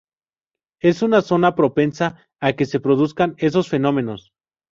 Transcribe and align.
Es 0.81 1.03
una 1.03 1.21
zona 1.21 1.53
propensa 1.53 2.27
a 2.39 2.53
que 2.53 2.65
se 2.65 2.79
produzcan 2.79 3.35
esos 3.37 3.69
fenómenos. 3.69 4.31